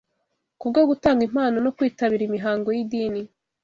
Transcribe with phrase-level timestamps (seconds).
[0.59, 3.21] Ku bwo gutanga impano no kwitabira imihango y’idini